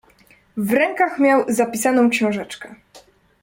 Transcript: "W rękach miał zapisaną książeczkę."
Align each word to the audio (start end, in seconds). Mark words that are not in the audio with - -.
"W 0.57 0.71
rękach 0.71 1.19
miał 1.19 1.45
zapisaną 1.47 2.09
książeczkę." 2.09 2.75